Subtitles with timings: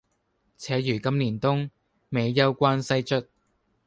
[0.57, 1.69] 且如今年冬，
[2.09, 3.23] 未休關西卒。